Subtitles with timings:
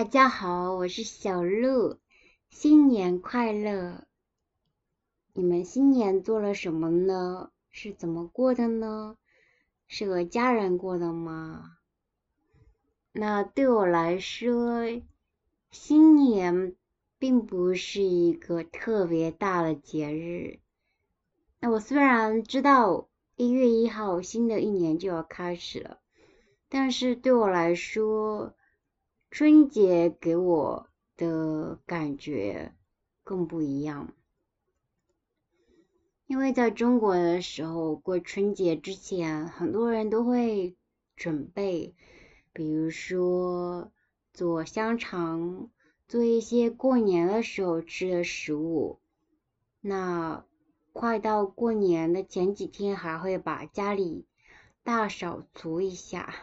[0.00, 1.98] 大家好，我是小鹿，
[2.48, 4.06] 新年快乐！
[5.34, 7.50] 你们新年做了什么呢？
[7.68, 9.18] 是怎么过的呢？
[9.88, 11.76] 是和家人过的吗？
[13.12, 14.86] 那对我来说，
[15.70, 16.74] 新年
[17.18, 20.60] 并不是一个特别大的节日。
[21.58, 25.98] 那我虽然知道一月一号新的一年就要开始了，
[26.70, 28.54] 但是对我来说，
[29.30, 32.74] 春节给我的感觉
[33.22, 34.12] 更不一样，
[36.26, 40.76] 因为在中国的时候过春节之前，很多人都会
[41.14, 41.94] 准备，
[42.52, 43.92] 比如说
[44.32, 45.70] 做香肠，
[46.08, 48.98] 做一些过年的时候吃的食物。
[49.80, 50.44] 那
[50.92, 54.26] 快到过年的前几天，还会把家里
[54.82, 56.34] 大扫除一下。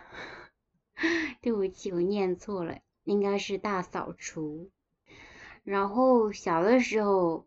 [1.41, 4.69] 对不起，我念错了，应该是大扫除。
[5.63, 7.45] 然后小的时候，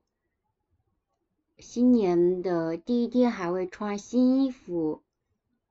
[1.59, 5.03] 新年的第一天还会穿新衣服，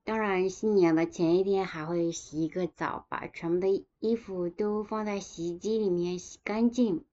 [0.04, 7.06] 当然新年的前一天还会洗一个澡，把全部的衣服都放在洗衣机里面洗干净。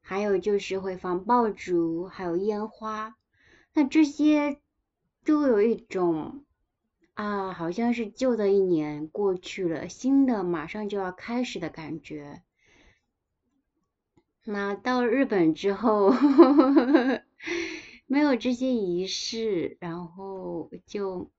[0.00, 3.16] 还有就是会放爆竹，还有烟花，
[3.72, 4.60] 那这些
[5.24, 6.44] 都有一种。
[7.20, 12.42] 啊，好像是旧的一年过去了，新的马上就要开始的感觉。
[14.42, 16.14] 那到日本之后，
[18.08, 21.30] 没有这些仪式，然后就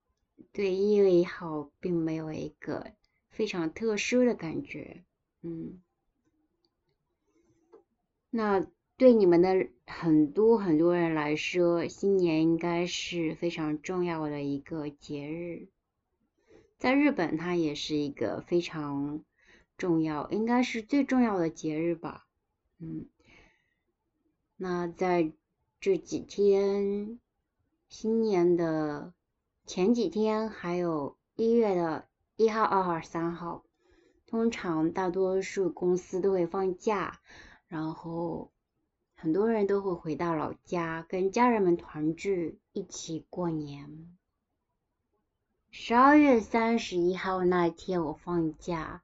[0.53, 2.91] 对一月一号并没有一个
[3.31, 5.03] 非常特殊的感觉。
[5.41, 5.81] 嗯，
[8.29, 8.67] 那
[9.01, 15.69] 对你们的很多很多人来说，新年应该是非常重要的一个节日。
[16.77, 19.23] 在日本，它也是一个非常
[19.75, 22.27] 重要，应该是最重要的节日吧。
[22.77, 23.07] 嗯，
[24.55, 25.31] 那在
[25.79, 27.19] 这几天，
[27.89, 29.15] 新年的
[29.65, 33.63] 前几天，还有一月的一号、二号、三号，
[34.27, 37.19] 通常大多数公司都会放假，
[37.67, 38.51] 然后
[39.21, 44.07] 很多人都会回到老家，跟家人们团聚，一起过年。
[45.69, 49.03] 十二月三十一号那天我放假，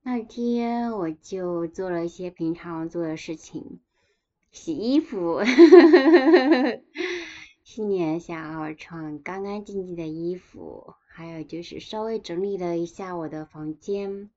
[0.00, 3.80] 那天我就做了一些平常做的事情，
[4.52, 5.42] 洗衣服，
[7.64, 14.30] 新年想要穿干干净净的衣服，还有就是稍微整理了一下我的房间。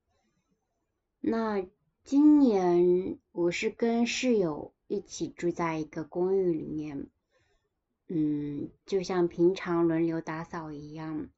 [1.20, 1.64] 那
[2.02, 7.06] 今年我是跟室友一起住在一个公寓里面，
[8.08, 11.28] 嗯，就像平常轮流打扫一样。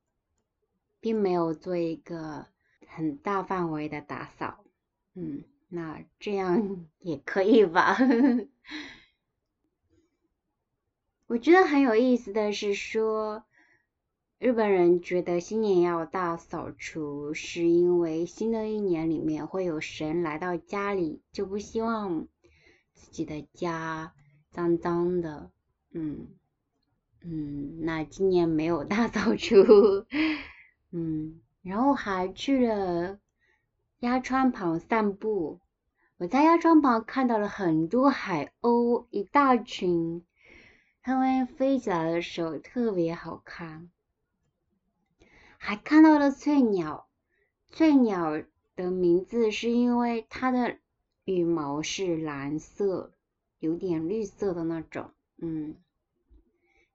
[1.01, 2.47] 并没有做一个
[2.87, 4.65] 很大范围的打扫，
[5.13, 7.99] 嗯，那这样也可以吧。
[11.29, 13.45] 我觉得很有意思的是说，
[14.39, 22.29] 日本人觉得新年要大扫除，是因为新的一年里面会有神来到家里，就不希望
[23.05, 24.15] 自己的家
[24.51, 25.51] 脏脏的，
[25.93, 26.29] 嗯
[27.21, 29.57] 嗯，那今年没有大扫除。
[30.91, 33.19] 嗯，然后还去了
[33.99, 35.61] 鸭川旁散步。
[36.17, 40.25] 我在鸭川旁看到了很多海鸥，一大群，
[41.03, 43.91] 它们飞起来的时候特别好看。
[45.59, 47.07] 还看到了翠鸟，
[47.67, 48.43] 翠鸟
[48.75, 50.79] 的名字是因为它的
[51.25, 53.12] 羽毛是蓝色，
[53.59, 55.11] 有点绿色的那种。
[55.39, 55.77] 嗯，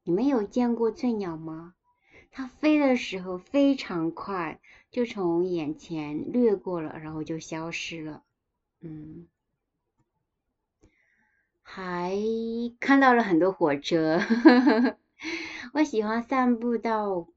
[0.03, 1.75] 你们有见过翠鸟吗？
[2.31, 8.23] 它飞的时候非常快，就从眼前掠过了，然后就消失了。
[8.81, 9.27] 嗯，
[11.63, 12.15] 还
[12.79, 14.19] 看到了很多火车。
[15.73, 17.27] 我喜欢散步到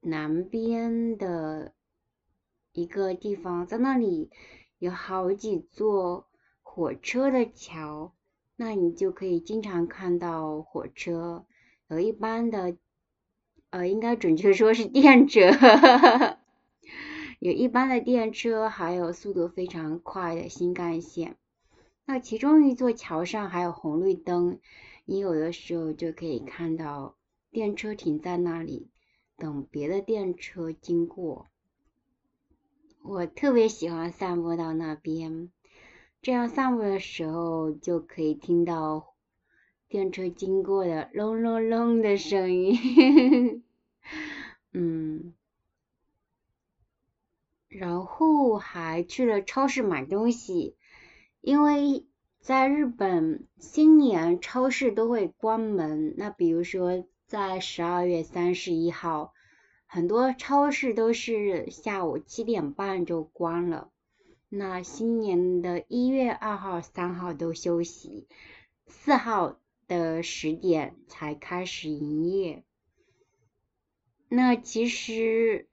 [0.00, 1.74] 南边的
[2.72, 4.30] 一个地方，在那里
[4.80, 6.26] 有好几座
[6.62, 8.12] 火车的桥，
[8.56, 11.46] 那你就可以经常看到火车，
[11.86, 12.76] 有一般的。
[13.72, 15.42] 呃，应该准确说是电车，
[17.38, 21.36] 有一般的电车，还有速度非常快的新干线。
[22.04, 24.58] 那其中一座桥上还有红绿灯，
[25.04, 27.14] 你有的时候就可以看到
[27.52, 28.90] 电车停在那里，
[29.36, 31.46] 等别的电车经过。
[33.02, 35.50] 我特别喜欢散步到那边，
[36.22, 39.06] 这样散步的时候就可以听到。
[39.88, 43.64] 电车经过的隆隆隆的声音，
[44.72, 45.34] 嗯，
[47.66, 50.76] 然后还去了超市买东西，
[51.40, 52.06] 因为
[52.38, 56.14] 在日本新年超市都会关门。
[56.16, 59.32] 那比如说在十二月三十一号，
[59.92, 63.90] 很多超市都是下午七点半就关了。
[64.48, 68.28] 那新年的一月二号、三号都休息，
[68.86, 69.58] 四号
[69.88, 72.62] 的十点才开始营业。
[74.28, 75.66] 那其实。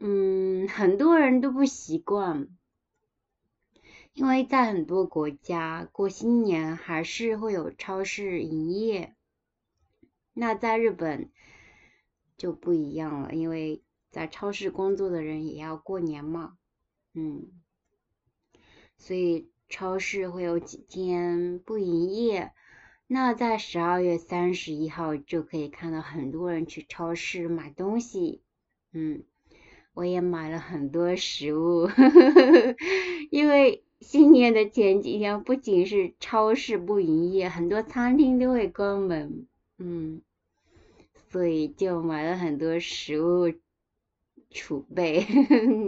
[0.00, 2.48] 嗯，很多人都不习惯，
[4.12, 9.14] 因为在很多国家过新年还是会有超市营业。
[10.34, 11.30] 那在日本
[12.36, 16.56] 就不一样了，因为在超市工作的人也要过年嘛，
[17.14, 17.50] 嗯，
[18.98, 22.52] 所以超市会有几天不营业。
[23.06, 28.42] 那在十二月三十一号就可以看到很多人去超市买东西，
[28.92, 29.24] 嗯。
[29.96, 31.88] 我也买了很多食物，
[33.30, 39.46] 因为新年的前几天不仅是超市不营业，很多餐厅都会关门，
[39.78, 40.20] 嗯，
[41.34, 43.52] 所以就买了很多食物
[44.52, 45.26] 储备，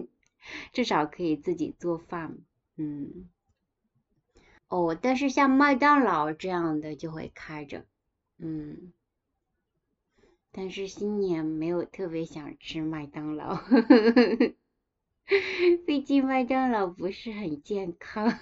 [0.75, 2.37] 至少可以自己做饭，
[2.77, 3.29] 嗯。
[4.67, 7.87] 哦，但是像麦当劳这样的就会开着，
[8.39, 8.93] 嗯。
[10.51, 13.57] 但是新年没有特别想吃麦当劳，
[15.87, 18.37] 毕竟麦当劳不是很健康。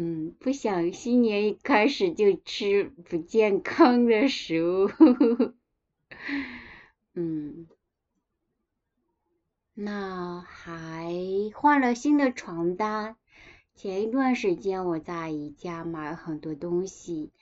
[0.00, 4.88] 嗯，不想新年一开始就吃不健康的食物。
[7.14, 7.66] 嗯，
[9.74, 11.12] 那还
[11.52, 13.16] 换了新的床单。
[13.74, 17.32] 前一段时间我在宜家买了很多东西，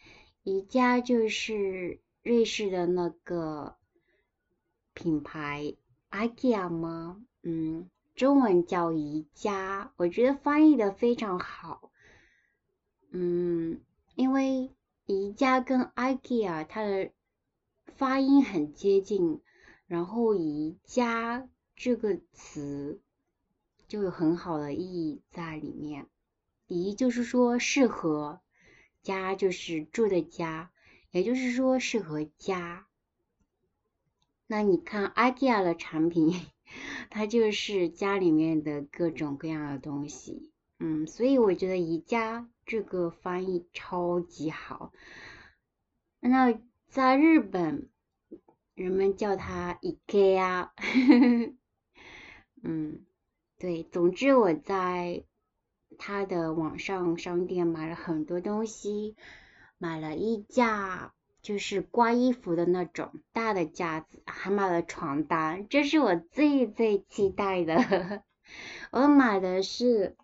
[0.42, 2.00] 宜家就是。
[2.22, 3.76] 瑞士的那个
[4.94, 5.74] 品牌
[6.10, 7.22] IKEA 吗？
[7.44, 11.92] 嗯，中文叫宜家，我觉得翻译的非常好。
[13.18, 13.80] 嗯，
[14.14, 14.70] 因为
[15.06, 17.10] 宜家跟 IKEA 它的
[17.86, 19.40] 发音很接近，
[19.86, 23.00] 然后宜家这个词
[23.88, 26.08] 就有很好的意义在里面。
[26.66, 28.42] 宜就是说适合，
[29.02, 30.70] 家就是住的家。
[31.10, 32.86] 也就是说适合家。
[34.46, 36.38] 那你看 IKEA 的产品，
[37.08, 40.52] 它就是家里面的各种各样的东西。
[40.78, 44.92] 嗯，所以我觉得宜家这个翻译超级好。
[46.20, 46.58] 那
[46.88, 47.88] 在日本，
[48.74, 50.68] 人们叫它 IKEA。
[52.62, 53.06] 嗯，
[53.58, 55.24] 对，总之我在
[55.96, 59.16] 他的网上商店买了很多东西。
[59.78, 68.22] 买了衣架，就是挂衣服的那种大的架子，还买了床单，这是我最最期待的。
[68.90, 70.16] 我买的是，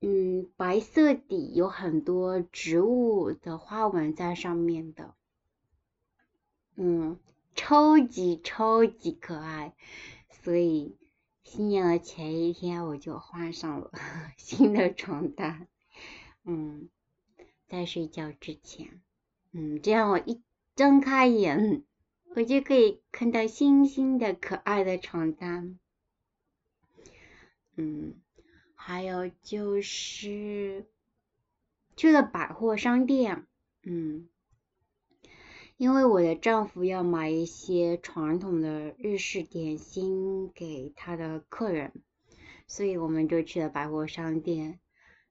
[0.00, 5.14] 嗯，白色底，有很多植物的花纹在上面的，
[6.76, 7.18] 嗯，
[7.54, 9.74] 超级超级可爱。
[10.42, 10.96] 所以
[11.42, 13.90] 新年的前一天我就换上了
[14.36, 15.66] 新的床单，
[16.44, 16.88] 嗯。
[17.68, 19.02] 在睡觉之前，
[19.50, 20.40] 嗯，这样我一
[20.76, 21.82] 睁开眼，
[22.36, 25.76] 我就可以看到星星的可爱的床单。
[27.74, 28.14] 嗯，
[28.88, 30.86] 还有就是
[31.96, 33.44] 去了百货商店，
[33.82, 34.28] 嗯，
[35.76, 41.94] 因为我的丈夫要买一些传统的日式点心给他的客人，
[42.68, 44.78] 所以我们就去了百货商店。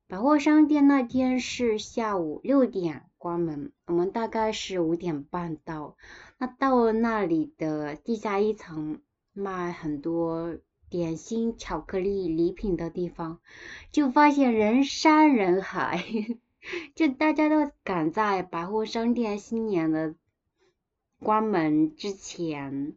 [0.06, 5.96] 百货商店那天是下午六点关门，我们大概是五点半到。
[6.38, 9.00] 那到了那里的地下一层
[9.32, 10.58] 卖很多
[10.96, 13.40] 点心、巧克力、礼品的地方，
[13.92, 16.06] 就发现人山人海，
[16.96, 20.16] 就大家都赶在百货商店新年的
[21.20, 22.96] 关门之前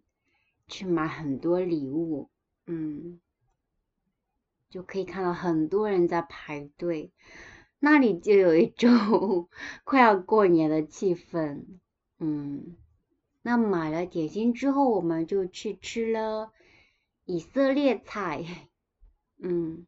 [0.68, 2.28] 去买很多礼物，
[2.66, 3.20] 嗯。
[4.70, 7.10] 就可以看到很多人在排队，
[7.78, 9.48] 那里就有一种
[9.82, 11.64] 快要过年的气氛。
[12.18, 12.76] 嗯，
[13.40, 16.52] 那买了点心之后，我们就去吃了
[17.30, 18.42] 以色列菜。
[19.38, 19.86] 嗯，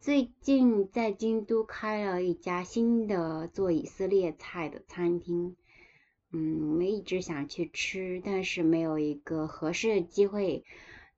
[0.00, 5.54] 最近在京都开了一家新的做以色列菜的餐厅。
[6.32, 10.64] 嗯，我们一直想去吃，但是没有一个合适的机会。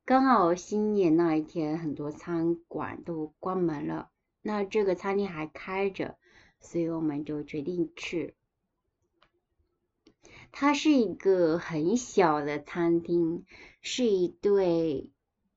[0.04, 4.10] 刚好新年那一天，很多餐馆都关门了，
[4.42, 6.18] 那这个餐厅还开着，
[6.58, 8.34] 所以我们就决定去。
[10.58, 13.44] 它是一个很小的餐厅，
[13.82, 15.10] 是一对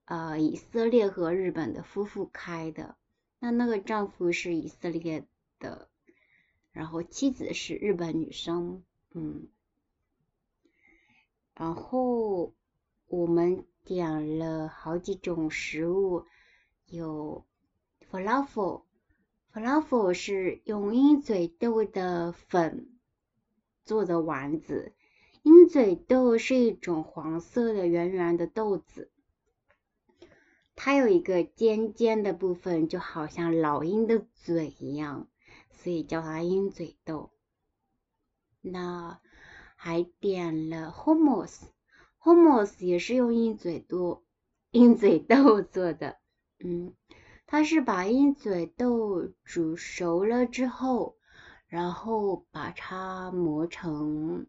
[0.04, 2.98] 呃以色列和日本的夫妇开的。
[3.40, 5.26] 那那个丈夫是以色列
[5.58, 5.90] 的，
[6.74, 9.48] 然后妻子是日本女生，嗯，
[11.54, 12.54] 然后
[13.08, 16.26] 我们点了好几种食物，
[16.88, 17.46] 有
[18.12, 22.99] falafel，falafel 是用鹰嘴豆的粉
[23.90, 24.94] 做的丸子，
[25.42, 29.10] 鹰嘴豆是一种黄色的圆圆的豆子。
[30.76, 35.28] 它有一个尖尖的部分，就好像老鹰的嘴一样，
[35.72, 37.32] 所以叫它鹰嘴豆。
[38.62, 39.20] 那
[39.76, 44.24] 还点了 hummus，hummus 也是用鹰嘴豆
[44.70, 46.18] 鹰嘴豆做的。
[46.60, 46.94] 嗯，
[47.48, 51.18] 它是把鹰嘴豆煮熟了之后，
[51.70, 54.48] 然后把它磨成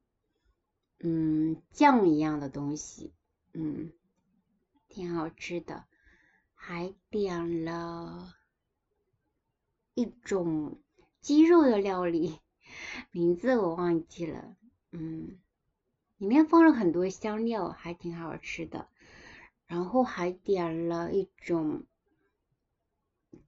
[0.99, 3.13] 嗯酱一样的东西，
[3.53, 3.93] 嗯，
[4.89, 5.85] 挺好吃的。
[6.55, 8.35] 还点了
[9.95, 10.81] 一种
[11.21, 12.39] 鸡肉的料理，
[13.11, 14.57] 名字我忘记了，
[14.91, 15.39] 嗯，
[16.19, 18.89] 里面放了很多香料，还挺好吃的。
[19.67, 21.85] 然后还点了一种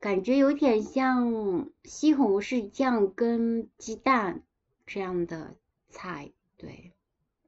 [0.01, 4.43] 感觉有点像西红柿酱跟鸡蛋
[4.87, 5.57] 这样的
[5.89, 6.93] 菜，对，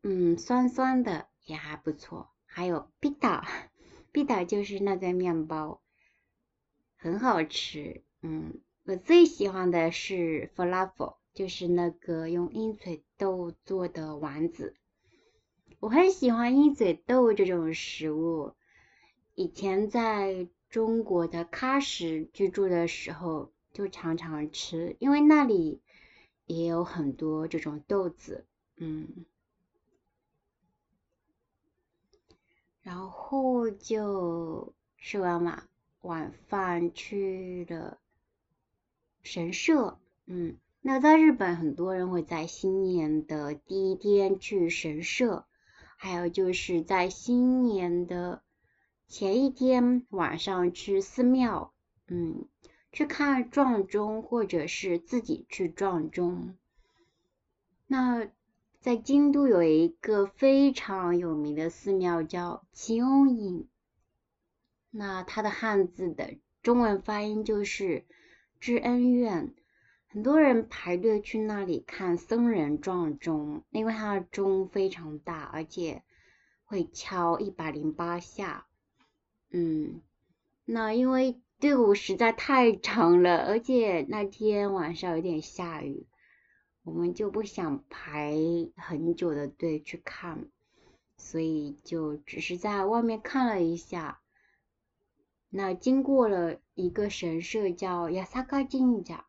[0.03, 2.31] 嗯，酸酸的也还不错。
[2.47, 3.45] 还有 pita。
[4.13, 5.81] 必达就是那个面包，
[6.95, 8.05] 很好吃。
[8.23, 14.77] 嗯，我最喜欢的是 falafel，就是那个用鹰嘴豆做的丸子。
[15.81, 18.55] 我很喜欢鹰嘴豆这种食物。
[19.35, 25.81] 以前在中国的喀什居住的时候，就常常吃，因为那里
[26.47, 28.45] 也有很多这种豆子。
[28.75, 29.25] 嗯。
[32.83, 35.69] 然后就吃完晚
[36.01, 38.01] 晚饭去了
[39.23, 45.47] 神社，嗯，那在日本很多人会在新年的第一天去神社，
[45.97, 48.43] 还有就是在新年的
[49.15, 51.73] 前一天晚上去寺庙，
[52.09, 52.49] 嗯，
[52.91, 56.57] 去看撞钟或者是自己去撞钟，
[57.87, 58.29] 那。
[58.81, 63.65] 在京都有一个非常有名的寺庙叫齐翁院，
[64.91, 68.05] 那它的汉字的中文发音就是
[68.59, 69.55] 知恩院。
[70.09, 76.03] 很多人排队去那里看僧人撞钟，因为它的钟非常大，而且
[76.65, 78.67] 会敲一百零八下。
[79.57, 80.01] 嗯，
[80.65, 86.09] 那因为队伍实在太长了，而且那天晚上有点下雨。
[86.83, 88.35] 我们就不想排
[88.77, 90.51] 很久的队去看，
[91.17, 94.21] 所以就只是在外面看了一下。
[95.49, 99.25] 那经过了一个神社叫亚萨卡金家，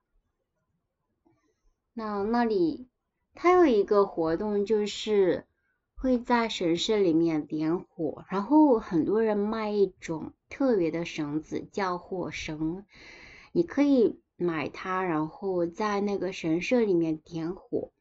[1.94, 2.90] 那那里
[3.36, 5.46] 它有一个活动，就是
[6.06, 12.86] 会在神社里面点火，然后很多人卖一种特别的绳子叫火绳，
[13.52, 14.20] 你可以。
[14.38, 17.94] 买它，然后在那个神社里面点火，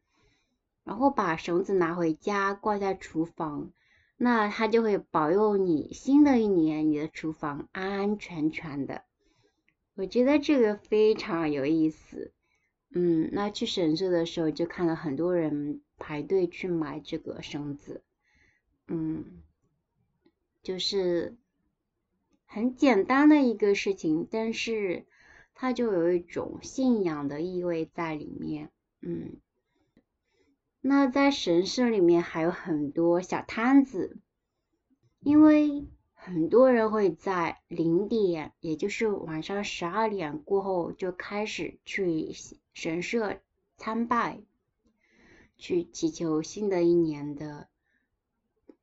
[0.82, 3.70] 然后把绳子拿回家挂在厨房，
[4.16, 9.04] 那它就会保佑你新的一年你的厨房安安全全的。
[9.94, 12.32] 我觉得这个非常有意思。
[12.90, 18.02] 嗯，那去神社的时候就看到很多人排队去买这个绳子。
[18.86, 19.42] 嗯，
[20.62, 21.36] 就是
[22.44, 25.06] 很简单的一个事情，但是。
[25.56, 29.36] 它就有一种信仰的意味在里面，嗯。
[30.80, 34.18] 那在神社里面还有很多小摊子，
[35.20, 42.32] 因为很多人会在零点，也就是晚上十二点过后就开始去
[42.72, 43.40] 神社
[43.76, 44.42] 参拜，
[45.56, 47.68] 去祈求新的一年的，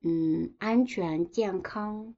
[0.00, 2.14] 嗯，安全健康。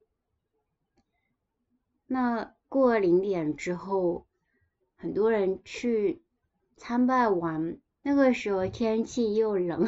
[2.07, 4.25] 那过零点之后。
[4.97, 6.23] 很多人去
[6.77, 9.85] 参拜完，那个时候天气又冷，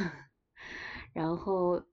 [1.13, 1.85] 然后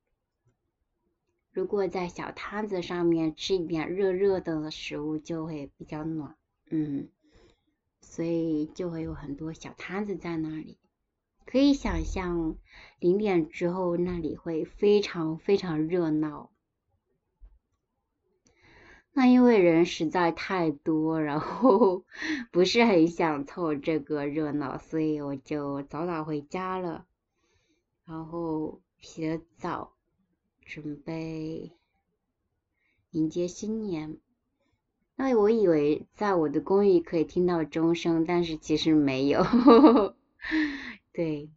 [1.53, 7.09] 如果在小摊子上面吃一点热热的食物，就会比较暖，嗯，
[8.03, 10.77] 所以就会有很多小摊子在那里，
[11.47, 12.57] 可以想象
[12.99, 16.51] 零点之后那里会非常非常热闹。
[19.13, 22.05] 那因为人实在太多，然后
[22.51, 27.07] 不是很想凑这个热闹，所以我就早早回家了，
[28.05, 29.93] 然后洗了澡，
[30.65, 31.71] 准备
[33.13, 34.19] 迎接新年。
[35.15, 39.45] 那我以为在我的公寓可以听到钟声，但是其实没有。
[41.15, 41.49] 对，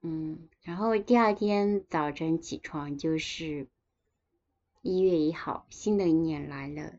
[0.00, 3.68] 嗯，然后第二天早晨起床就是
[4.80, 6.94] 一月一号，新的一年来了。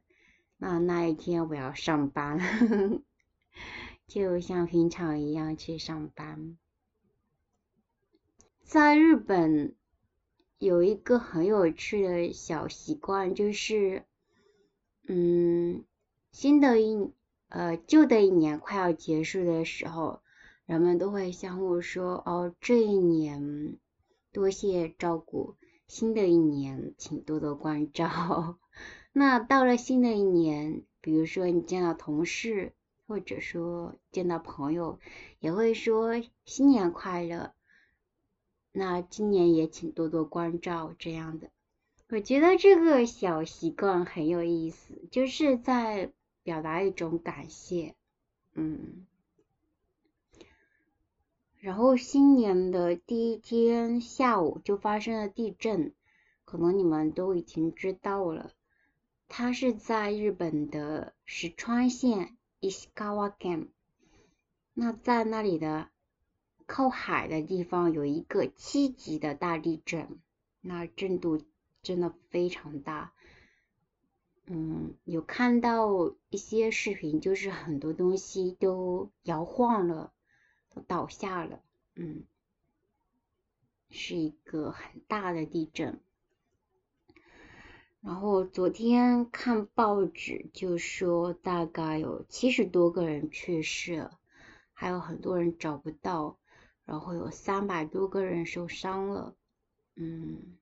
[0.58, 2.40] 那那一天我要上班，
[4.08, 6.58] 就像平常一样去上班。
[8.64, 9.76] 在日本
[10.60, 14.06] 有一个很有趣的小习惯，就是。
[15.10, 15.86] 嗯，
[16.32, 17.12] 新的一
[17.48, 20.22] 呃旧的一年快要结束的时候，
[20.68, 23.78] 人们都会相互说哦，这一年
[24.34, 25.56] 多谢照顾，
[25.88, 28.60] 新的一年请多多关照。
[29.14, 32.74] 那到了新的一年，比如说你见到同事，
[33.08, 35.00] 或者说见到朋友，
[35.40, 37.54] 也会说新年快乐。
[38.74, 41.50] 那今年也请多多关照这样的。
[42.10, 46.12] 我觉得这个小习惯很有意思，就是在
[46.44, 47.96] 表达一种感谢，
[48.54, 49.08] 嗯。
[51.68, 55.94] 然后新年的第一天下午就发生了地震，
[56.46, 58.54] 可能你们都已经知道了，
[59.28, 63.68] 它是在日本的石川县 Ishikawa Ken，
[64.74, 65.90] 那在那里的
[66.66, 70.20] 靠海的地方有一个七级的大地震，
[70.62, 71.42] 那震度。
[71.84, 73.14] 真的非常大，
[74.46, 80.12] 嗯，有看到一些视频，就是很多东西都摇晃了，
[80.82, 81.62] 倒下了，
[81.96, 82.24] 嗯，
[83.90, 86.00] 是一个很大的地震。
[88.02, 94.20] 然后昨天看报纸就说大概有七十多个人去世了，
[94.74, 96.38] 还有很多人找不到，
[96.86, 99.36] 然后有三百多个人受伤了，
[99.96, 100.58] 嗯。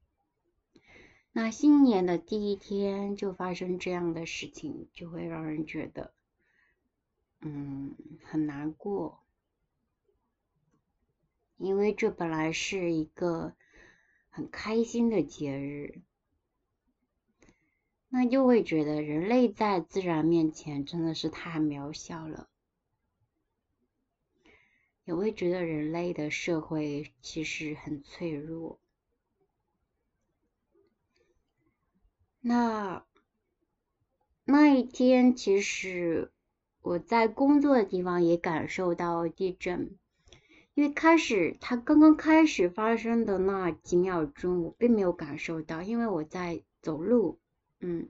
[1.38, 6.14] 那新年的第一天就发生这样的事情，就会让人觉得，
[7.42, 7.94] 嗯，
[8.24, 9.25] 很难过，
[11.58, 13.54] 因为这本来是一个
[14.30, 16.02] 很开心的节日，
[18.10, 22.50] 那就会觉得人类在自然面前真的是太渺小了，
[25.06, 28.80] 也会觉得人类的社会其实很脆弱。
[32.42, 33.06] 那
[34.44, 36.32] 那一天，其实
[36.82, 39.98] 我在工作的地方也感受到地震，
[40.76, 47.40] 因为开始它刚刚开始发生的那几秒钟，我并没有感受到，因为我在走路，
[47.80, 48.10] 嗯，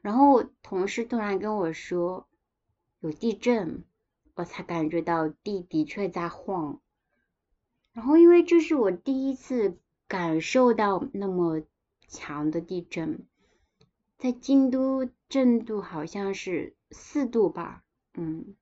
[0.00, 2.28] 然后同事突然跟我说
[3.00, 3.84] 有地震，
[4.34, 6.80] 我才感觉到地的确在晃，
[7.92, 9.76] 然后因为这是我第一次
[10.06, 11.62] 感受到那么
[12.06, 13.26] 强的地震。
[14.16, 18.54] 在京都震度好像是四度吧，嗯，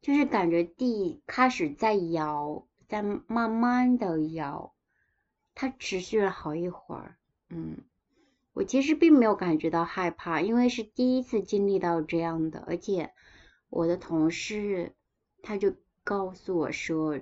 [0.00, 4.74] 就是感觉地开始在摇，在慢慢的摇，
[5.54, 7.16] 它持续了好一会儿，
[7.50, 7.78] 嗯，
[8.52, 13.12] 我其实并没有感觉到害怕，因为是第一次经历到这样的，而且
[13.68, 14.94] 我的同事
[15.42, 17.20] 他就告诉我说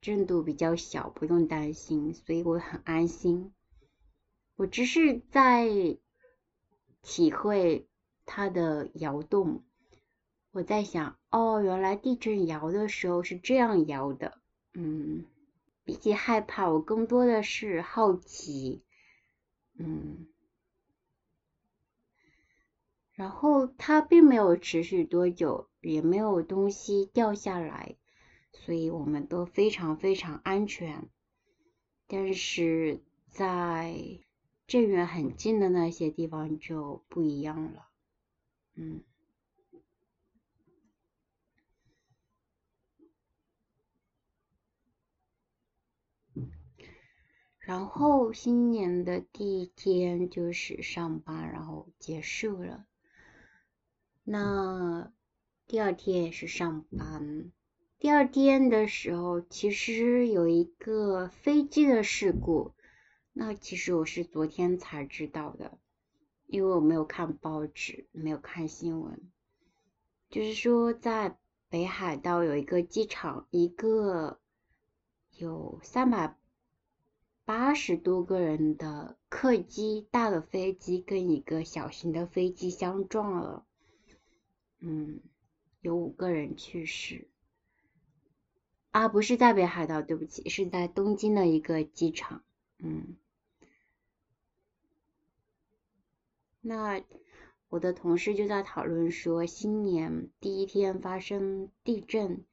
[0.00, 3.52] 震度比较小，不用担心，所以我很安心，
[4.56, 5.98] 我只是在。
[7.06, 7.86] 体会
[8.24, 9.62] 它的摇动，
[10.54, 14.38] 我在想，哦，原来地震摇的时候是这样摇的，
[14.72, 15.24] 嗯，
[15.82, 18.84] 比起害怕，我更多的是好奇，
[19.76, 20.28] 嗯，
[23.14, 27.96] 然后它并没有持续多久，也没有东西掉下来，
[28.52, 31.08] 所以我们都非常非常安全，
[32.06, 34.20] 但是在。
[34.66, 37.86] 震源很近的那些地方就不一样了，
[38.76, 39.02] 嗯。
[47.66, 52.84] 然后新年的第一天就是上班，然后结束了。
[54.22, 55.10] 那
[55.66, 57.50] 第二天也是上班。
[57.98, 62.74] 第二天的时候，其实有一个飞机的事故。
[63.32, 65.78] 那其实我是昨天才知道的，
[66.46, 69.22] 因为我没有看报纸，没有看新闻。
[70.28, 71.38] 就是说，在
[71.70, 74.38] 北海道有一个机场，一个
[75.30, 76.36] 有三百
[77.44, 83.66] 八十多个人的客机，大的飞机跟一个小型的飞机相撞了，
[84.80, 85.20] 嗯，
[85.80, 87.28] 有五个人去世。
[88.92, 92.42] 啊，不是在北海道，对不起，是在东京的一个机场，
[92.78, 93.16] 嗯。
[96.60, 97.02] 那
[97.68, 102.44] 我的同事就在讨论说，新年第一天发生地震，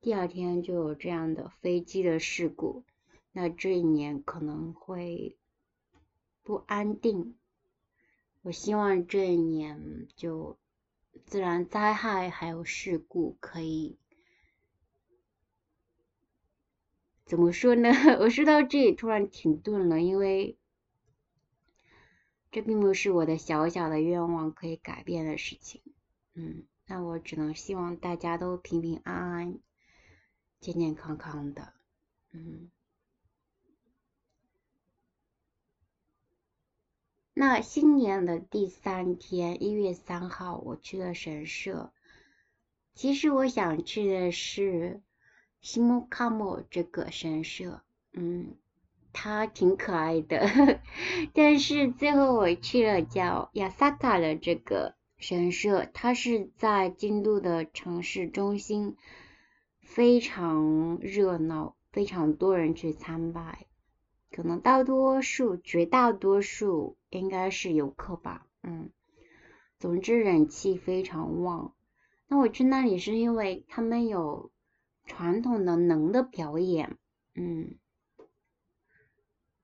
[0.00, 2.84] 第二天就有这样的飞机的事故，
[3.32, 5.38] 那这一年可能会
[6.42, 7.36] 不安定。
[8.42, 10.58] 我希望这一年就
[11.26, 13.98] 自然灾害还有事故可以
[17.24, 17.90] 怎么说呢？
[18.20, 20.56] 我说到这里突然停顿了，因为。
[22.52, 25.82] 这并不是我的小小的愿望可以改变的事情，
[26.34, 29.60] 嗯，那我只能希望大家都平平安安、
[30.58, 31.74] 健健康康的，
[32.32, 32.72] 嗯。
[37.40, 41.90] 那新年的第三天，一月三号，我去了神社。
[42.92, 45.00] 其实我想去的是
[45.62, 47.80] 西木卡莫这个神社，
[48.12, 48.56] 嗯。
[49.14, 50.80] 它挺可爱的，
[51.32, 58.98] 但是最后我去了叫亚萨卡的这个神社，它是在京都的城市中心，
[59.80, 63.66] 非常热闹，非常多人去参拜，
[64.30, 68.90] 可能大多数、绝大多数应该是游客吧，嗯，
[69.78, 71.74] 总之人气非常旺。
[72.28, 74.50] 那我去那里是因为他们有
[75.04, 76.96] 传统的能的表演，
[77.34, 77.74] 嗯。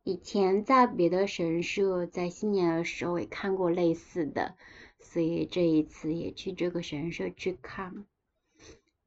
[0.02, 4.54] 以前在别的神社，在新年的时候也看过类似的，
[5.00, 8.06] 所以这一次也去这个神社去看。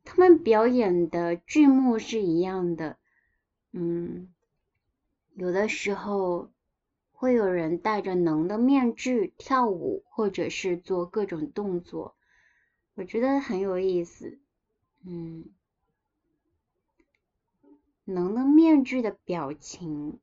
[0.04, 2.98] 他们表演的剧目是一样的，
[3.72, 4.34] 嗯，
[5.36, 6.50] 有的时候
[7.20, 12.16] 会有人戴着能的面具跳舞，或者是做各种动作，
[12.96, 14.40] 我觉得很有意思，
[15.06, 15.44] 嗯，
[18.06, 20.18] 能的面具的表情。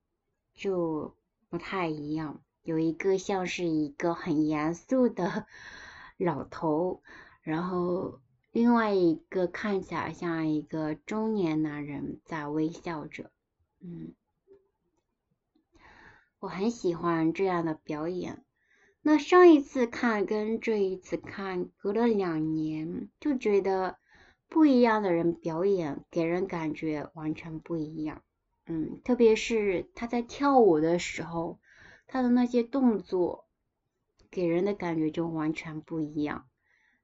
[0.54, 1.14] 就
[1.50, 5.46] 不太一样，有一个像是一个很严肃的
[6.16, 7.02] 老头，
[7.42, 13.30] 然后另外一个看起来像一个中年男人在微笑着，
[13.82, 14.14] 嗯，
[16.38, 18.44] 我很喜欢这样的表演。
[19.03, 23.99] 那上一次看跟这一次看隔了两年，就觉得
[24.49, 28.22] 不一样的人表演给人感觉完全不一样。
[28.66, 31.61] 嗯，特别是他在跳舞的时候，
[32.09, 33.46] 他的那些动作
[34.31, 36.49] 给人的感觉就完全不一样。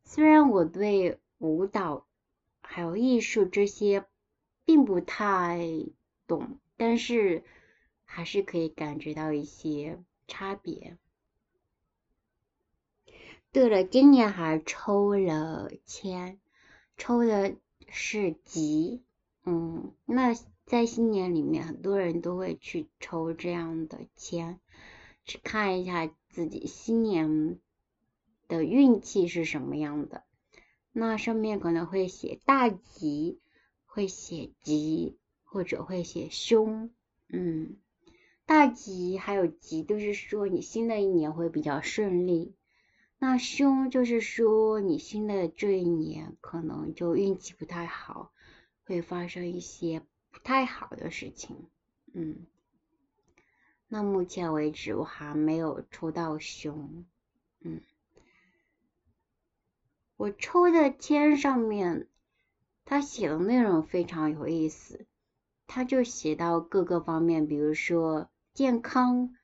[0.04, 2.08] 虽然我对舞蹈
[2.60, 4.04] 还有艺术这些
[4.64, 5.60] 并不太
[6.26, 7.44] 懂，但是
[8.14, 9.98] 还是可以感觉到一些
[10.28, 10.98] 差别。
[13.50, 16.38] 对了，今年还抽了签，
[16.98, 17.56] 抽的
[17.88, 19.02] 是吉，
[19.44, 20.34] 嗯，那。
[20.64, 24.60] 在新年里面，很多人都会去抽这样的签，
[25.24, 27.58] 去看一下自己新年
[28.46, 30.22] 的运气是什么样的。
[30.92, 33.40] 那上面可能会写大吉，
[33.84, 36.90] 会写吉，或者会写凶。
[37.28, 37.76] 嗯，
[38.52, 42.54] 大吉还有吉都是说你新的一年会比较顺利，
[43.18, 48.30] 那凶就是说你新的这一年可能就运气不太好，
[48.84, 50.02] 会发生一些。
[50.30, 51.56] 不太好的事情，
[52.12, 52.44] 嗯，
[53.88, 57.06] 那目前为止我还没有抽到熊，
[57.62, 57.80] 嗯，
[60.18, 62.06] 我抽的签上面，
[62.84, 65.06] 他写的内容非常有意思，
[65.66, 69.34] 他就写到各个方面，比如说健康、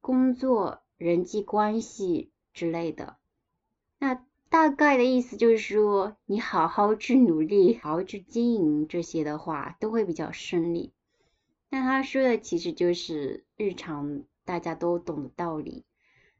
[0.00, 3.16] 工作、人际关系之类的，
[3.98, 4.24] 那。
[4.50, 10.92] 大概的意思就是说，你好好去努力，好好去经营这些的话，都会比较顺利。
[11.70, 15.84] 那他说的其实就是日常大家都懂的道理，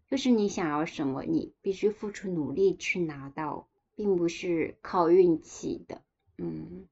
[0.06, 6.00] 就是你想要什么，你必须付出努力去拿到，并不是靠运气的。
[6.38, 6.86] 嗯，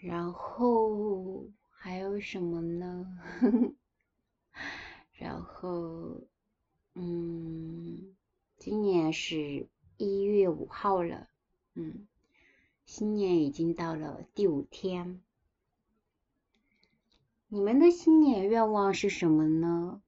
[0.00, 3.18] 然后还有什么呢？
[5.18, 6.22] 然后。
[6.98, 8.16] 嗯，
[8.56, 11.28] 今年是一月五号了，
[11.74, 12.08] 嗯，
[12.86, 15.20] 新年已经到了第五天。
[17.48, 20.00] 你们的新年愿望是什么呢？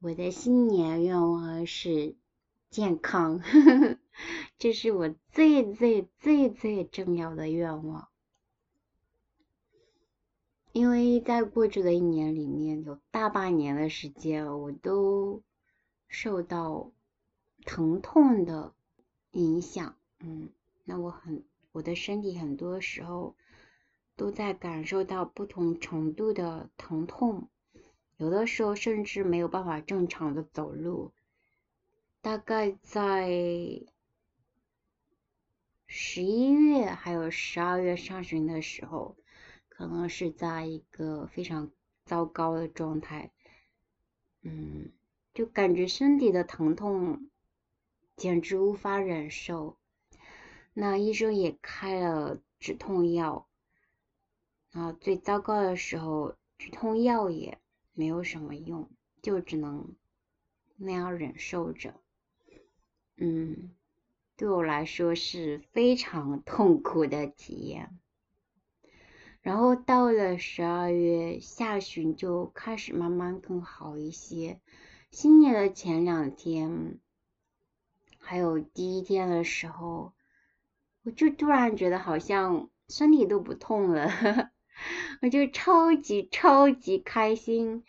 [0.00, 2.16] 我的新年愿望是
[2.70, 3.98] 健康，呵 呵
[4.58, 8.09] 这是我最最最最重要的愿望。
[10.72, 15.42] 因为在过去的一年里面，有大半年的时间，我都。
[16.12, 16.90] 受到
[17.64, 18.74] 疼痛的
[19.30, 20.50] 影响，嗯，
[20.82, 23.36] 那我很我的身体很多时候
[24.16, 27.48] 都在感受到不同程度的疼痛，
[28.16, 31.12] 有的时候甚至没有办法正常的走路。
[32.20, 33.30] 大概在
[35.86, 39.14] 十一月还有十二月上旬的时候，
[39.80, 41.70] 可能是在一个非常
[42.04, 43.32] 糟糕的状态，
[44.42, 44.92] 嗯，
[45.32, 47.30] 就感觉身体的疼痛
[48.14, 49.78] 简直无法忍受。
[50.74, 53.48] 那医生也开了止痛药，
[54.72, 57.58] 啊，最糟糕的时候，止痛药也
[57.94, 58.90] 没有什么用，
[59.22, 59.96] 就只能
[60.76, 61.98] 那样忍受着。
[63.16, 63.74] 嗯，
[64.36, 67.98] 对我来说是非常痛苦的体验。
[69.42, 74.60] 然后到了十二月下旬就开始慢慢更好一些。
[75.10, 76.98] 新年的前两天，
[78.18, 80.12] 还有第一天的时候。
[81.02, 84.10] 我就突然觉得好像身体都不痛了，
[85.22, 87.84] 我就超级超级开心。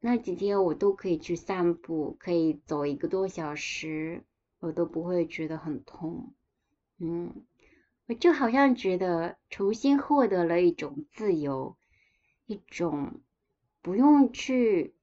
[0.00, 4.24] 那几天我都可以去散步，可以走一个多小时，
[4.58, 6.32] 我都不会觉得很痛。
[6.98, 7.44] 嗯，
[8.08, 11.76] 我就好像觉得重新获得了一种自由，
[12.46, 13.20] 一种
[13.82, 14.96] 不用去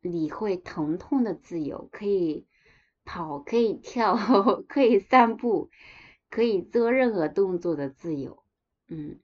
[0.00, 2.46] 理会疼痛的自由，可以。
[3.02, 4.14] 跑可以跳，
[4.68, 5.70] 可以散步，
[6.28, 8.44] 可以做任何动作的自由，
[8.86, 9.18] 嗯，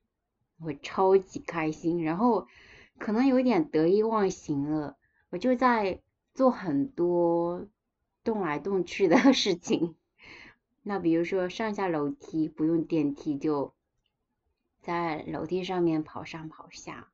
[0.59, 2.49] 我超级开心，然后
[2.99, 4.97] 可能有点得意忘形了，
[5.31, 6.01] 我就在
[6.35, 7.69] 做很多
[8.25, 9.95] 动来动去的事情，
[10.89, 13.75] 那比如说上下楼梯不用电梯，就
[14.81, 17.09] 在楼梯上面跑上跑下，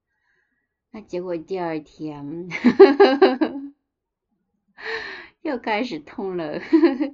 [0.91, 2.51] 那结果第二天。
[5.41, 6.61] 又开始痛了，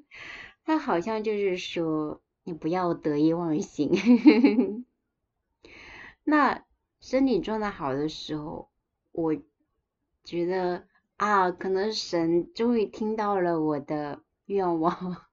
[0.66, 4.84] 他好像就是说你不要得意忘形。
[6.24, 6.64] 那
[7.00, 8.68] 身体状态好的时候，
[9.12, 9.36] 我
[10.24, 15.27] 觉得啊，可能神终于听到了我的愿望。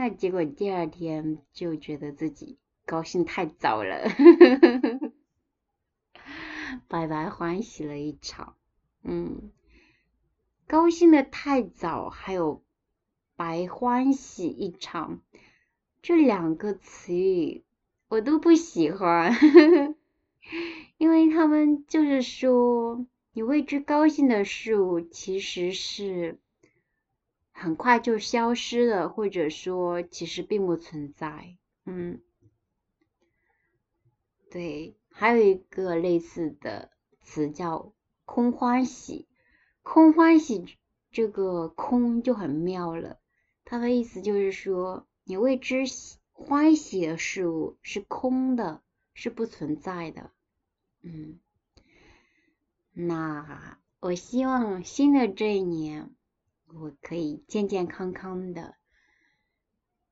[0.00, 2.56] 那结果第二天就觉得自己
[2.86, 5.12] 高兴太早了，呵呵呵呵
[6.86, 8.54] 白白欢喜了一场，
[9.02, 9.50] 嗯。
[10.68, 12.62] 高兴的太早，还有
[13.34, 15.20] 白欢喜一场，
[16.00, 17.64] 这两个词语
[18.06, 19.34] 我都不喜欢，
[20.96, 26.38] 因为他们就是说，你为之高兴的事物其实是
[27.58, 31.56] 很快就消失了，或者说其实并不存在。
[31.84, 32.20] 嗯，
[34.48, 37.92] 对，还有一个类似的词叫
[38.24, 39.26] 空欢喜。
[39.82, 40.78] 空欢喜
[41.10, 43.18] 这个空就很妙了，
[43.64, 45.84] 它的意思就是说，你为之
[46.30, 48.82] 欢喜的事物是空的，
[49.14, 50.30] 是不存在的。
[51.02, 51.40] 嗯，
[52.92, 56.14] 那我希望新的这一年
[56.80, 58.76] 我可以健健康康的。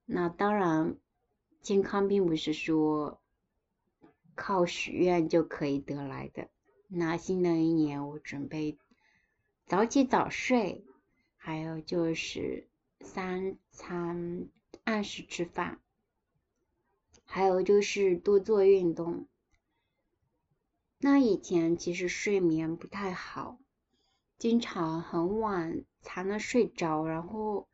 [0.05, 0.96] 那当然，
[1.61, 3.20] 健康并不是说
[4.35, 6.48] 靠许愿就可以得来的。
[6.88, 8.79] 那新的一年我准备。
[9.66, 10.85] 早起早睡，
[11.37, 12.68] 还有就是
[13.00, 14.48] 三餐
[14.85, 15.81] 按时吃饭，
[17.24, 19.26] 还有就是多做运动。
[20.98, 23.59] 那以前其实睡眠不太好，
[24.38, 27.66] 经常很晚才能睡着，然后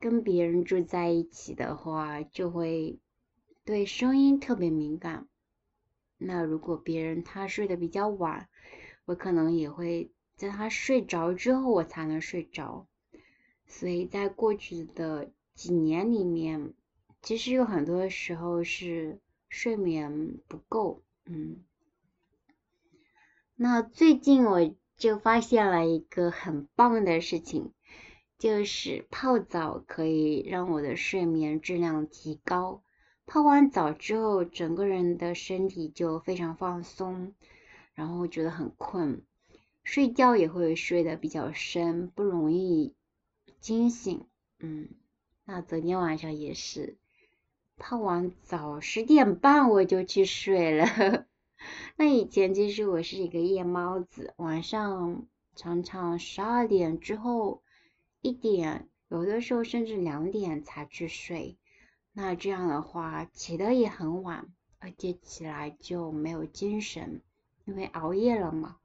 [0.00, 2.98] 跟别人住在一起的话，就会
[3.64, 5.28] 对声音特别敏感。
[6.18, 8.48] 那如果别人他睡得比较晚，
[9.04, 12.88] 我可能也会在他睡着之后，我才能睡着。
[13.68, 16.74] 所以在过去的几年里面，
[17.22, 21.04] 其实有很多时候是睡眠不够。
[21.26, 21.62] 嗯，
[23.54, 27.72] 那最近我就发现了一个很棒的事情，
[28.38, 32.82] 就是泡澡可以让我的睡眠质量提高。
[33.24, 37.34] 泡完澡之后，整个人的身体就非常放松。
[37.94, 39.22] 然后觉得很困，
[39.84, 42.94] 睡觉也会睡得比较深，不容易
[43.58, 44.26] 惊醒。
[44.58, 44.88] 嗯，
[45.46, 46.98] 那昨天晚上也是
[47.78, 51.26] 泡完澡十点半我就去睡了。
[51.96, 57.62] 那以前其实我是一个夜猫子，晚上常常十二点之后
[58.22, 61.56] 一点，有的时候甚至两点才去睡。
[62.12, 67.22] 那这样的话起的也很晚，而且起来就没有精神。
[67.66, 68.78] 因为熬夜了嘛，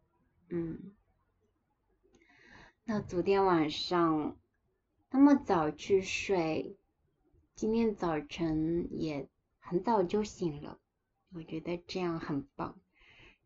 [0.49, 0.93] 嗯，
[2.83, 4.37] 那昨天晚上
[5.09, 6.75] 那么早去睡，
[7.55, 9.27] 今天早晨也
[9.59, 10.77] 很早就醒了，
[11.35, 12.79] 我觉得这样很棒。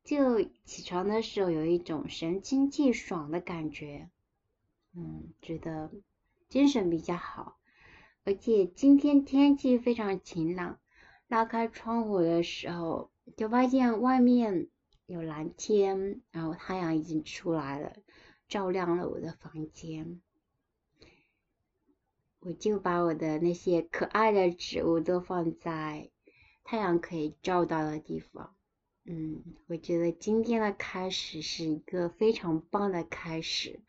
[0.03, 4.09] 就起床的时候有一种神清气爽的感觉，
[4.93, 5.91] 嗯，觉得
[6.47, 7.57] 精神比较好，
[8.23, 10.79] 而且今天天气非常晴朗，
[11.27, 14.69] 拉开窗户的时候就发现外面
[15.07, 17.95] 有蓝天，然后太阳已经出来了，
[18.47, 20.21] 照亮了我的房间。
[22.39, 26.09] 我就把我的那些可爱的植物都放在
[26.69, 28.55] 太阳可以照到的地方。
[29.03, 33.79] 嗯，我觉得今天的开始是一个非常棒的开始，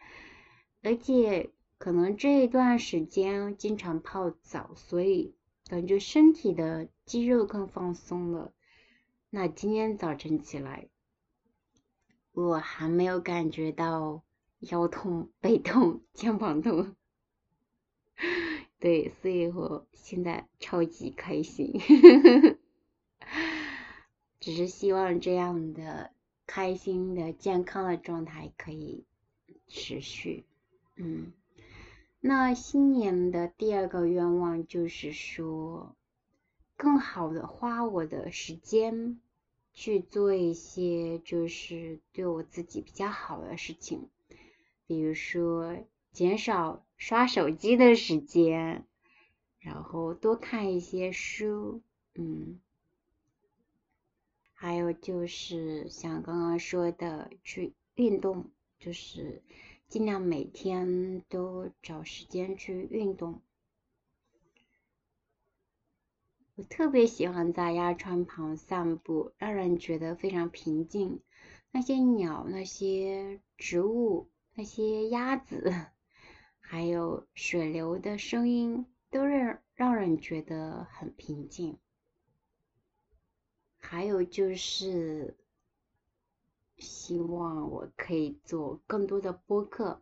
[0.81, 5.35] 而且可能这一段时间经常泡澡，所以
[5.67, 8.55] 感觉身体的肌肉更放松了。
[9.29, 10.89] 那今天早晨起来，
[12.33, 14.23] 我还没有感觉到
[14.61, 16.97] 腰痛、背痛、肩膀痛。
[18.81, 22.57] 对，所以我现在超级开心，呵呵呵
[24.41, 26.11] 只是希望这样的
[26.47, 29.05] 开心的、健康的状态可以
[29.69, 30.45] 持续。
[30.97, 31.33] 嗯，
[32.21, 35.95] 那新年的第二个愿望就是说，
[36.77, 39.21] 更好的花我的时间
[39.73, 44.09] 去做一些就是对我自己比较好的事情，
[44.87, 45.77] 比如说
[46.11, 46.85] 减少。
[47.01, 48.85] 刷手机的时间，
[49.59, 51.81] 然后多看一些书，
[52.15, 52.61] 嗯，
[54.63, 59.43] 还有就是像刚刚说的去运动，就是
[59.89, 63.41] 尽量每天都找时间去运动。
[66.57, 71.23] 我特别喜欢在鸭川旁散步，让人觉得非常平静。
[71.71, 75.73] 那些鸟、那些植物、那些鸭子。
[76.59, 81.79] 还有水流的声音，都让让人觉得很平静。
[83.93, 85.37] 还有就是，
[86.79, 90.01] 希望我可以做更多的播客。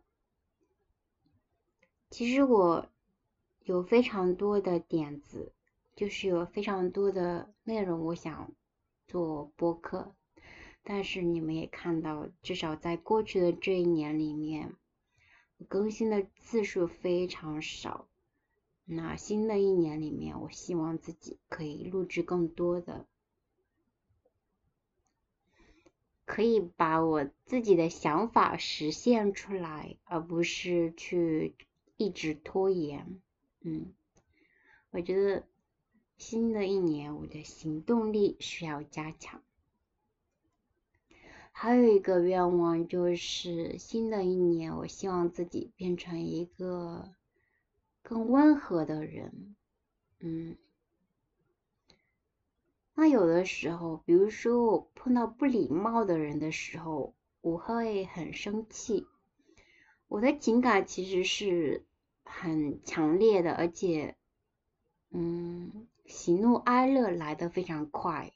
[2.11, 2.87] 其实我
[3.63, 5.53] 有非常多的点子，
[5.95, 8.53] 就是有非常多的内容，我想
[9.07, 10.13] 做播客。
[10.83, 14.75] 但是你们也看到，至少在过去的这一年里面。
[15.67, 18.07] 更新的次数非常少，
[18.85, 23.07] 那新的一年里面，我希望自己可以录制更多的，
[26.39, 31.53] 可以把我自己的想法实现出来，而不是去
[31.97, 33.19] 一直拖延。
[33.59, 33.91] 嗯，
[34.91, 35.43] 我觉得
[36.15, 39.43] 新的一年我的行动力需要加强。
[41.51, 47.11] 还有一个愿望就是，新的一年，我希望自己变成一个
[48.01, 49.57] 更温和的人。
[50.21, 50.55] 嗯，
[52.99, 59.07] 那有的时候，比如说我碰到不礼貌的人的时候，我会很生气。
[60.09, 61.85] 我的情感其实是
[62.25, 64.17] 很强烈的，而且，
[65.11, 68.33] 嗯，喜怒哀乐来的非常快。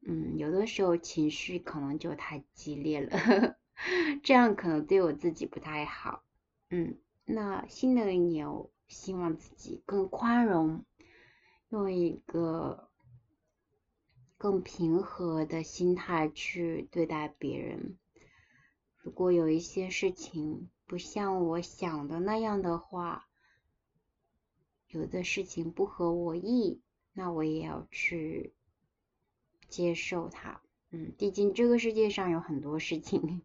[0.00, 3.56] 嗯，有的时候情绪可能就太激烈了，
[4.24, 6.24] 这样可能对我自己不太好。
[6.70, 10.82] 嗯，那新的一年，我希望自己更宽容，
[11.68, 12.88] 用一个
[14.36, 17.98] 更平和的心态去对待别人。
[18.96, 23.28] 如果有一些事情不像我想的那样的话，
[24.88, 26.80] 有的事情不合我意，
[27.12, 28.52] 那我也要去。
[29.68, 33.42] 接受它，嗯，毕竟这个世界上有很多事情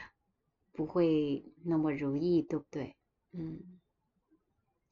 [0.72, 2.96] 不会那么如意，对不对？
[3.32, 3.78] 嗯，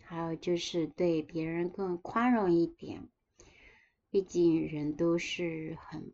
[0.05, 3.09] 还有就是对别人更宽容一点，
[4.11, 6.13] 毕竟人都是很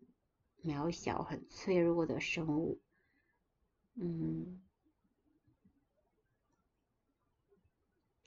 [0.63, 2.81] 渺小、很脆弱的生物，
[3.95, 4.61] 嗯，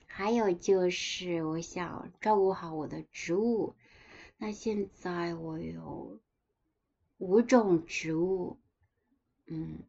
[0.06, 3.74] 还有就是我想照顾好我的植物。
[4.38, 6.20] 那现在我有
[7.18, 8.58] 五种植物，
[9.46, 9.80] 嗯，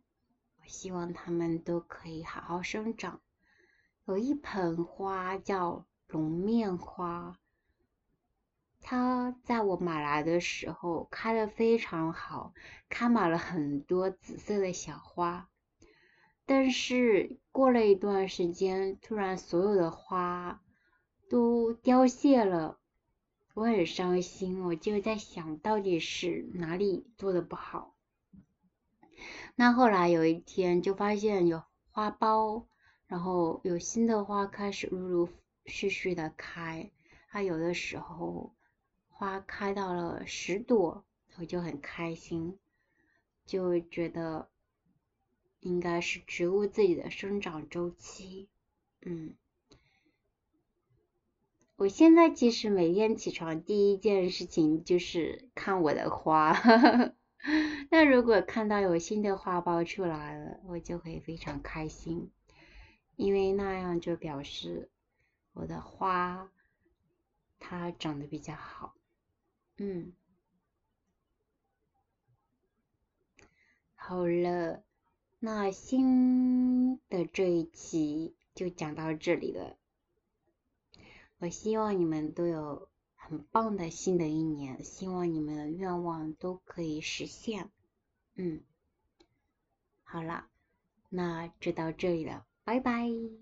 [0.60, 3.22] 我希望它们都可以好好生长。
[4.06, 7.40] 有一盆花叫龙面花，
[8.82, 12.54] 它在我买来的时候开的非常好，
[12.90, 15.50] 开满了很多紫色的小花。
[16.46, 20.62] 但是过了一段时间，突然所有的花
[21.30, 22.80] 都凋谢了。
[23.54, 27.94] 我很伤心，我就在想到底是哪里做的不好。
[29.56, 31.62] 那后来有一天就发现有
[31.92, 32.66] 花苞，
[33.06, 35.30] 然后有新的花开始陆陆
[35.66, 36.90] 续续的开，
[37.28, 38.56] 它有的时候
[39.20, 41.04] 花开到了十朵，
[41.36, 42.58] 我就很开心。
[43.46, 44.48] 就觉得
[45.60, 48.48] 应该是植物自己的生长周期。
[49.02, 49.36] 嗯，
[51.76, 56.54] 我现在其实每天起床第一件事情就是看我的花。
[57.92, 62.32] 那如果看到有新的花苞出来了，我就会非常开心，
[63.18, 64.90] 因为那样就表示
[65.52, 66.50] 我的花
[67.60, 68.96] 它长得比较好。
[69.80, 70.14] 嗯，
[73.96, 74.84] 好了，
[75.40, 79.76] 那新的这一期就讲到这里了。
[81.40, 82.88] 我希望你们都有。
[83.22, 87.70] 很棒的新的一年，希望你们的愿望都可以实现。
[88.34, 88.64] 嗯，
[90.02, 90.50] 好了，
[91.10, 93.08] 那就到这里了，拜拜。